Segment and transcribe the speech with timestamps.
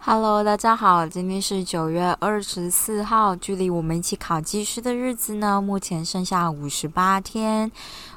[0.00, 7.70] Hello，大家好，今天是九月二十四号，距离我们一起考技师的日子呢，目前剩下五十八天。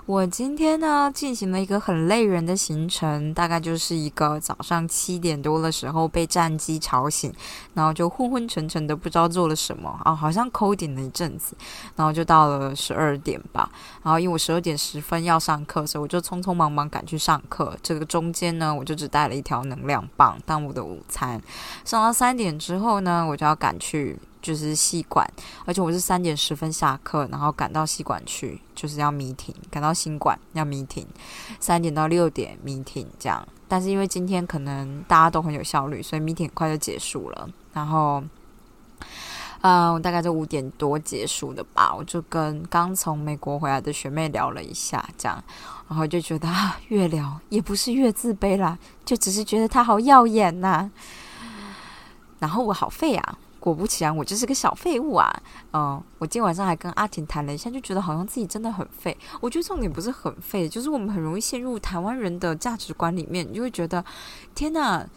[0.07, 7.31] 我今天呢进行了一个很累人的行程，大概就是一个早上七点多的时候被战机吵醒，
[7.75, 11.55] 然后就昏昏沉沉的不知道做了什么啊，好像抠顶了一阵子，
[11.95, 13.70] 然后就到了十二点吧，
[14.03, 17.77] 然后因为我十二点十分要上课，所以我就匆匆忙忙赶去上课。
[17.83, 21.39] 这个中间呢，我就只带了一条能量棒当我的午餐。
[21.86, 24.17] 上到三点之后呢，我就要赶去。
[24.41, 25.26] 就是戏馆，
[25.66, 31.05] 而且我是三点十分下课，然后赶到戏馆去，就是要 meeting，赶到新馆要 meeting，
[31.59, 33.48] 三点到六点 meeting 这样。
[33.67, 37.48] 但是因为今天可能大家都很有效率，所以 meeting 很快就结束了。
[37.72, 38.22] 然后，
[39.62, 45.42] 呃，我大概在五点多结束的吧，我就跟刚从美国回来的学妹聊了一下，这样，
[45.88, 46.50] 然后就觉得，
[46.89, 50.92] 越聊也不是越自卑啦，就只是觉得她好耀眼呐。
[52.39, 53.38] 然后我好废啊。
[53.62, 55.31] 果不其然，我就是个小废物啊！
[55.72, 59.16] 嗯，我今天晚上还跟阿婷谈了一下，就觉得好像自己真的很废。
[59.40, 64.04] 我觉得重点不是很废，就是我们很容易陷入台湾人的价值观里面，你就会觉得
[64.56, 65.08] 天哪！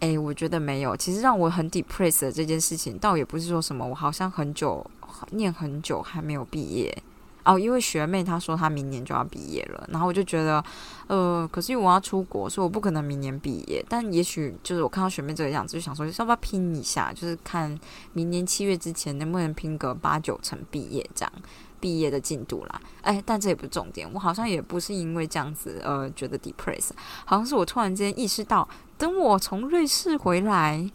[0.00, 0.94] 哎，我觉得没有。
[0.94, 4.84] 其实让我很 depressed 的这件事情，倒也不是说什么，我好像很久
[5.30, 7.02] 念很久还没有毕业。
[7.44, 10.62] 哦，因为学妹她说她明年就要毕业了，然后我就觉得，
[11.06, 13.84] 呃，可是因为我要出国，所以我不可能明年毕业。
[13.88, 17.78] 但也许就是我看到学妹这个样子，就想说要不要拼一下，就是看
[18.12, 21.32] 明年七月之前能不能拼个八九成毕业这样
[21.80, 22.80] 毕业的进度啦。
[23.02, 26.90] 哎，但这也不是重点，我好像也不是因为这样子呃觉得 depress，
[27.24, 28.68] 好像是我突然间意识到，
[28.98, 30.90] 等我从瑞士回来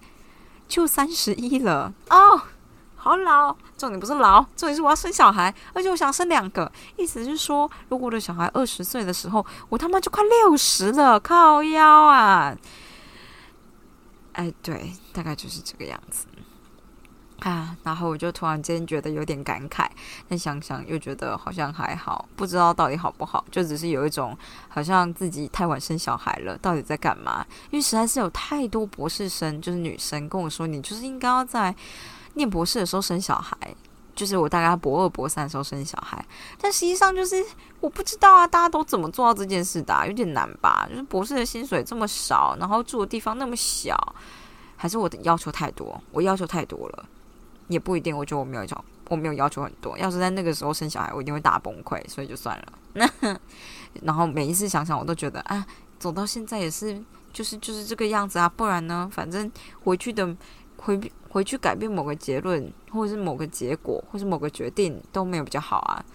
[0.68, 2.42] 就三十一了哦。
[3.06, 6.72] 好老，重点不是老，重点是我要生小孩，而且我想生两个。
[6.98, 12.58] 意思是说，如果我的小孩二十岁的时候，我他妈就快六十了，靠腰啊！
[14.32, 16.26] 哎，对，大概就是这个样子
[17.42, 17.78] 啊。
[17.84, 19.86] 然后我就突然间觉得有点感慨，
[20.28, 24.36] 但想想又觉得好像还好，不知道到底好不好，就只是有一种
[24.68, 27.46] 好像自己太晚生小孩了，到底在干嘛？
[27.70, 31.76] 因为实在是有太多博士生，就是女生跟我说，你就是应该要在。
[32.36, 33.58] 念博士的时候生小孩，
[34.16, 36.24] 就是我大概博二博三的时候生小孩，
[36.60, 37.44] 但实际上就是
[37.82, 40.08] 我不知道啊，大家都怎么做到这件事的？
[40.08, 40.88] 有点难吧？
[40.90, 43.98] 就是博士的薪水这么少，然后住的地方那么小，
[44.78, 46.02] 还是我的要求太多？
[46.12, 47.06] 我要求太多了，
[47.68, 48.16] 也不一定。
[48.18, 49.98] 我觉得我没有要，我没有要求很多。
[49.98, 53.40] 要是在那个时候生小孩，我一定会大崩溃，所以就算了。
[54.04, 55.66] 然后每一次想想，我都觉得啊，
[56.00, 57.02] 走到现在也是，
[57.34, 58.48] 就是就是这个样子啊。
[58.48, 59.52] 不然呢，反正
[59.84, 60.36] 回去的
[60.78, 61.00] 回。
[61.36, 66.06] 回去改变某个结论，或者是某个结果，或是某个决定都没有比较好啊。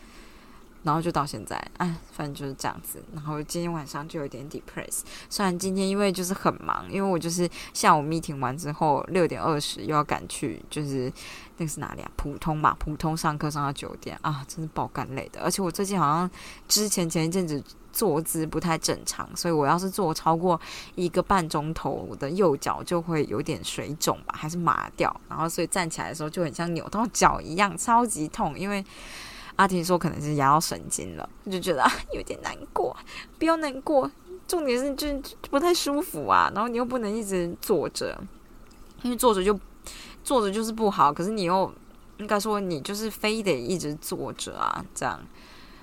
[0.83, 3.03] 然后就到现在，哎，反正就是这样子。
[3.13, 5.01] 然后今天晚上就有点 depressed。
[5.29, 11.13] 虽然今天因为就是很忙，因为我就是下午 meeting 完之后六点二十又要赶去，就是
[11.57, 12.11] 那个是哪里啊？
[12.17, 15.41] 普通嘛，普通上课上到九点啊，真是爆肝累的。
[15.43, 16.31] 而且我最近好像
[16.69, 17.63] 之前前一阵子。
[17.93, 20.59] 坐姿不太正常，所以我要是坐超过
[20.95, 28.57] 一个半钟头，我的右脚就会有点水肿吧，还是麻掉，然后所以站起来的时候就很像扭到脚一样，超级痛。
[28.57, 28.83] 因为
[29.61, 32.97] 阿婷说可能是压到神经了，就觉得有点难过，
[33.39, 34.11] 不要难过。
[34.49, 35.07] 重点是就
[35.51, 38.19] 不太舒服啊，然后你又不能一直坐着，
[39.03, 39.61] 因为坐着就
[40.25, 41.71] 坐着就是不好，可是你又
[42.17, 45.21] 应该说你就是非得一直坐着啊，这样。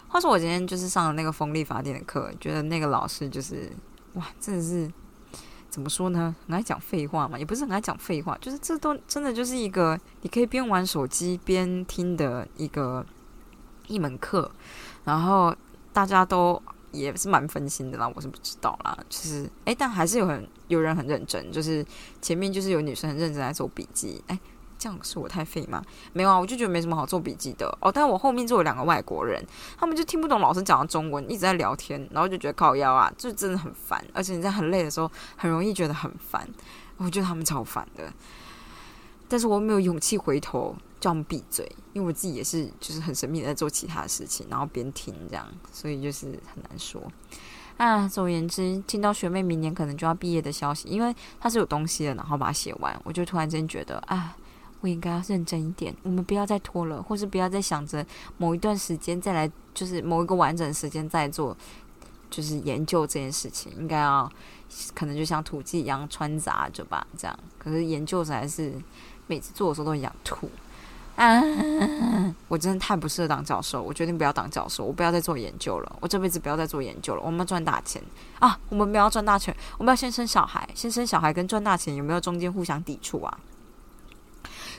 [0.07, 3.71] 话说我今天就是上了那个风力发电的课，觉得那个老师就是
[4.13, 4.91] 哇，真的是
[5.69, 6.35] 怎么说呢？
[6.47, 13.05] 很爱讲废话嘛，也不是很爱讲废话，就是这都真的就是一个你可以边玩手机边听的一个
[13.87, 14.51] 一门课，
[15.03, 15.55] 然后
[15.91, 16.61] 大家都
[16.91, 21.85] 也是蛮分心的啦，我是不知道啦，就是诶，但还是有很有人很认真，就是
[22.21, 24.39] 前面就是有女生很认真在做笔记，诶。
[24.79, 25.83] 这样是我太废吗？
[26.13, 27.91] 没有啊，我就觉得没什么好做笔记的哦。
[27.91, 29.43] 但我后面坐有两个外国人，
[29.75, 34.05] 他们就听不懂老师讲的中文，一直在聊天，然后就觉得靠腰啊，就真的很烦。
[34.13, 36.47] 而且你在很累的时候，很容易觉得很烦。
[36.97, 38.13] 我觉得他们超烦的，
[39.27, 47.01] 但是我没有勇气回头叫他们闭嘴，因为我自己也是就是很神秘的在做其他的事情，然后边听这样，所以就是很难说
[47.77, 48.07] 啊。
[48.07, 54.35] 总而言之，听到学妹明年可能就要毕业的消息，因为她是有东西的，然后把它写完，我就突然间觉得啊。
[54.79, 58.05] 我应该要认真一点，我们不要再拖了，或是不要再想着
[58.37, 61.57] 某一段时间再来，就是某一个完整时间再做，
[62.29, 64.31] 就是研究这件事情，应该要
[64.93, 67.39] 可能就像土鸡一样穿杂着吧，这样。
[67.57, 68.71] 可是研究还是
[69.27, 70.49] 每次做的时候都很想吐，
[71.15, 71.41] 啊，
[72.47, 77.21] 我真的太不适合当教授，我决定不要当教授，我不要再做研究了，我这辈子不要再做研究了。
[77.21, 78.01] 我们要赚大钱
[78.39, 78.57] 啊！
[78.69, 83.37] 我们不要赚大钱，我们要先生小孩，先生小孩跟赚大钱有没有中间互相抵触啊？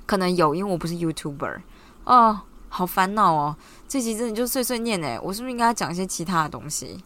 [0.07, 1.61] 可能有，因为我不是 YouTuber
[2.05, 2.41] 哦，
[2.71, 3.57] 好烦恼哦。
[3.87, 7.03] 这集真的就碎碎念诶，我是不是应该讲一些其他的东西？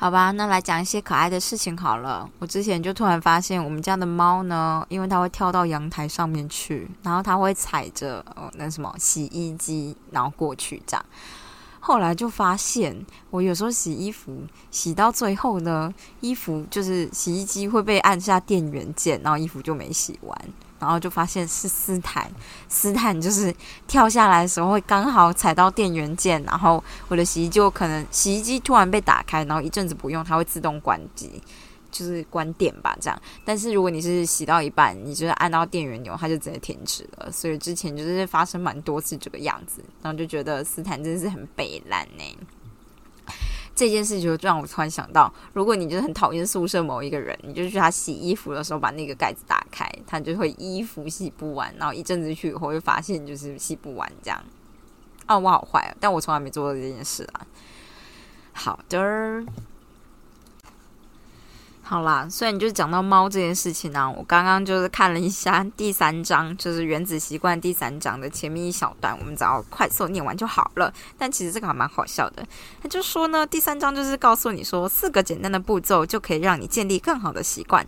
[0.00, 2.26] 好吧，那来讲一些可爱的事情好了。
[2.38, 11.04] 我之前就突然发现，我们家的猫呢，因为它会跳到阳台上面去，然后它会踩着呃那什么洗衣机，然后过去这样。
[11.80, 12.96] 后来就发现，
[13.28, 20.34] 我有时候洗衣服洗到最后呢，衣服就是洗衣机会被按下电源键，然后衣服就没洗完。
[20.80, 22.28] 然后就发现是斯坦，
[22.68, 23.54] 斯坦就是
[23.86, 31.30] 跳下来的时候会刚好踩到电源键，然后我的洗衣机可能洗衣机突然被打开，然后一阵子不用，它会自动关机，
[31.90, 33.22] 就是关电吧这样。
[33.44, 37.30] 但是如果你是洗到一半，你就是按到电源钮，它就直接停止了。
[37.30, 42.24] 所以之前就是发生蛮多次这个样子，然后就觉得斯坦真的是很北烂呢。
[43.80, 54.38] 这件事情就让我突然想到，如果你就是很讨厌宿舍某一个人，你就去他洗衣服的时候把那个盖子打开，他就会衣服洗不完，然后一阵子去以后会发现就是洗不完这样。
[55.24, 57.40] 啊，我好坏啊，但我从来没做过这件事啊。
[58.52, 59.42] 好的。
[61.90, 70.94] 好啦，虽然就是讲到猫这件事情呢，我刚刚就是看了一下第三章，就是原子习惯第三章的前面一小段，我们只要快速念完就好了。
[71.18, 72.46] 但其实这个还蛮好笑的，
[72.80, 77.84] 他就说呢，第三章就是告诉你说四个简单的步骤就可以让你建立更好的习惯。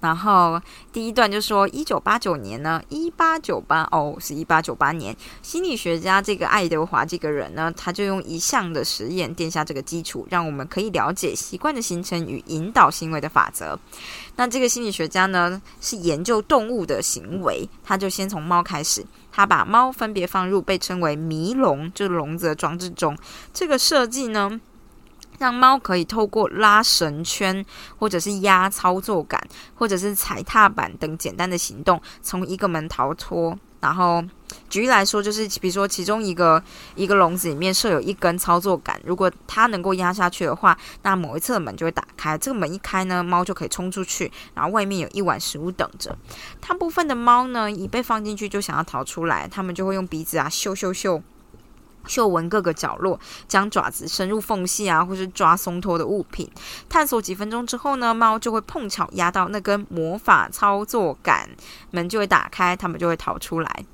[0.00, 0.60] 然后
[0.92, 13.78] 第一段就说，一九八九年呢，一八九八哦，是一八九八年，心理学家这个爱德华这个人呢，他就用一项的实验奠下这个基础，让我们可以了解习惯的形成与引导行为的法法则。
[14.34, 23.16] 那这个心理学家呢，是研究动物的行为，他就先从猫开始，他把猫分别放入被称为迷笼，就是笼子的装置中，
[23.54, 24.60] 这个设计呢。
[25.38, 27.62] 让猫可以透过拉绳圈，
[27.98, 29.38] 或者是压操作杆，
[29.74, 33.54] 或者是踩踏板等简单的行动，从一个门逃脱。
[33.80, 34.24] 然后
[34.68, 36.62] 举例来说，就是比如说其中一个
[36.94, 42.36] 一个笼子里面设有一根操作杆，如果它能够压下去的话，那某一侧的门就会打开。
[42.38, 46.16] 这个门一开呢，猫就可以冲出去，然后外面有一碗食物等着。
[46.60, 51.22] 大部分的猫呢，一被放进去就想要逃出来，它们就会用鼻子啊嗅嗅嗅。
[52.08, 56.48] 嗅闻各个角落，将爪子伸入缝隙啊，或是抓松脱的物品。
[56.88, 61.50] 探索几分钟之后呢，猫就会碰巧压到那根魔法操作杆，
[61.90, 63.84] 门就会打开，它们就会逃出来。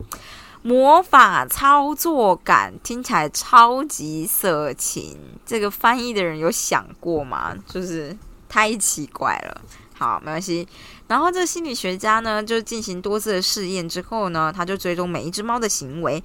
[0.63, 7.55] 魔法操作感听起来超级色情，这个翻译的人有想过吗？
[7.67, 8.17] 就是
[8.49, 9.61] 太奇怪了。
[10.03, 10.67] 好，没关系。
[11.07, 16.21] 然后这个心理学家呢，就进行多次的试验之后呢，他就追踪每一只猫的行为。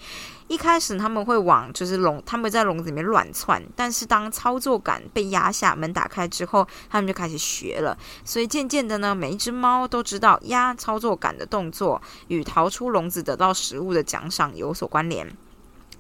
[0.48, 7.96] 一开始他们会往就是笼，他们在笼子里面乱窜，但是当操作杆被压下，门打开之后，他们就开始学了。
[8.26, 15.32] 所以渐渐的呢，每一只猫都知道压操作杆的动作与逃出笼子得到食物的奖赏有所关联。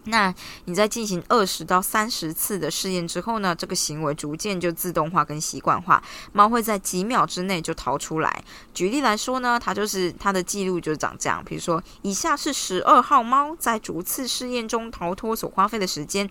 [0.07, 0.33] 那
[0.65, 6.01] 你在进行二十到三十次的试验之后呢，这个行为逐渐就自动化跟习惯化，
[6.33, 8.43] 猫会在几秒之内就逃出来。
[8.73, 16.29] 举例来说呢，它就是它的记录就是长这样，比如说以下是十二号猫在逐次试验中逃脱所花费的时间，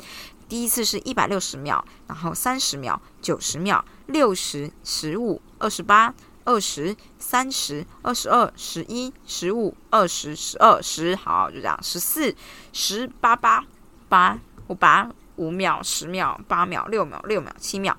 [0.49, 6.15] 第一次是一百六十秒，然后三十秒、九十秒、六十、十五、二十八、
[6.47, 12.35] 二十、三十、二十二、十一、十五、二十、十二、十，好，就这样，十四、
[12.73, 13.63] 十八八。
[14.09, 14.39] 八，
[14.69, 17.97] 我八五秒、十秒、八秒、六秒、六秒、七秒。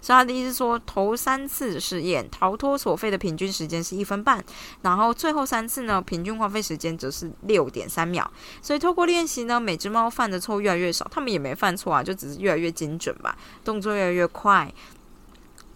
[0.00, 4.42] 所以他的意思说，头三次试验逃脱所费的平均时间是一分半，
[4.82, 8.30] 然后最后三次呢，平均花费时间则是六点三秒。
[8.62, 14.72] 所以透过练习呢，每只猫犯的错越来越少，它们也没犯错啊，就只是越来越精准吧，动作越来越快，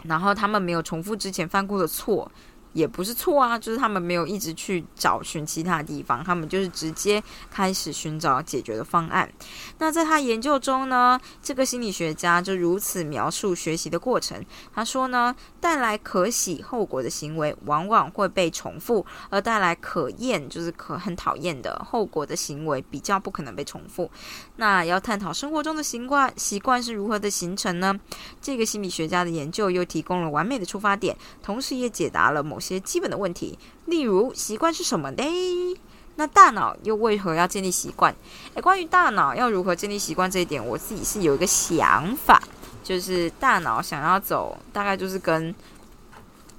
[0.05, 2.31] 然后他们没有重复之前犯过的错。
[2.73, 9.31] 也不是错啊，就是他们没有一直去找寻其他地方，他们就是直接开始寻找解决的方案。
[9.79, 14.43] 那在他研究中呢，这个心理学家就如此描述学习的过程。
[14.75, 24.11] 他说呢，带来可喜后果的行为往往会被重复，而带来可厌就是可很讨厌的后果的行为比较不可能被重复。
[24.57, 27.95] 那要探讨生活中的习惯习惯是如何的形成呢？
[28.41, 32.62] 这个心理学家的研究又提供了完美的出发点，同时也解答了某。
[32.63, 35.77] 些基本的问题，例如习惯是什么嘞？
[36.17, 38.15] 那大脑又为何要建立习惯？
[38.55, 42.41] 诶，关于大脑要如何建立习惯这一点，我自己是有一个想法，
[42.85, 45.55] 就是大脑想要走，大概就是跟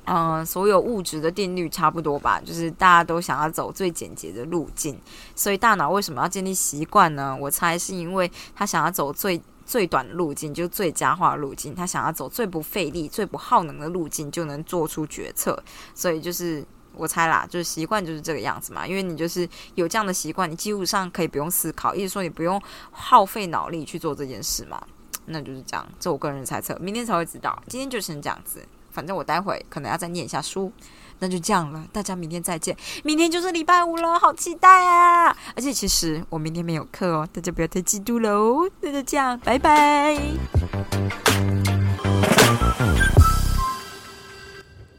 [0.05, 5.00] 嗯，所有物质的定律差不多吧，就是大家都想要走最简洁的路径，
[5.33, 7.38] 所以大脑为什么要建立习惯呢？
[7.39, 15.62] 我猜是因为他想要走最最短路径，就最佳化路径，他想要走最不费力、最不耗能的路径，就能做出决策。
[15.96, 24.86] 所以就是我猜啦，就是习惯就是这个样子嘛，因为你就是有这样的习惯，你基本上可以不用思考，意思说你不用耗费脑力去做这件事嘛，
[25.25, 28.63] 那就是这样，这我个人猜测，明天才会知道，今天就先这样子。
[28.94, 30.72] 反正我待会可能要再念一下书，
[31.20, 31.84] 那就这样了。
[31.92, 35.36] 大家明天再见，明天就是礼拜五了，好期待啊！
[35.56, 38.70] 而且其实我明天没有课哦，大家不要太嫉妒喽。
[38.82, 40.18] 那就这样，拜拜。